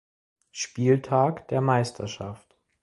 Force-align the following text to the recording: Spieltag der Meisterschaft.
Spieltag 0.51 1.47
der 1.49 1.61
Meisterschaft. 1.61 2.57